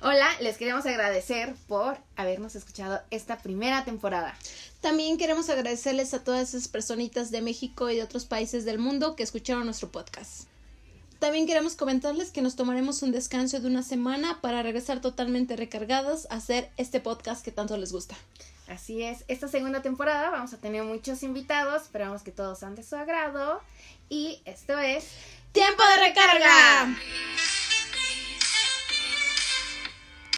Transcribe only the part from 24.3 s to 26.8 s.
esto es ¡Tiempo de recarga!